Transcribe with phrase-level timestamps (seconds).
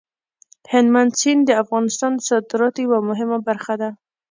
[0.71, 3.89] هلمند سیند د افغانستان د صادراتو یوه مهمه برخه ده.